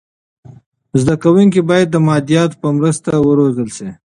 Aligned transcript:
زده 1.01 1.15
کونکي 1.23 1.61
باید 1.69 1.87
د 1.91 1.95
مادیاتو 2.07 2.59
په 2.61 2.67
مرسته 2.77 3.09
و 3.19 3.29
روزل 3.39 3.67
سي. 3.77 3.89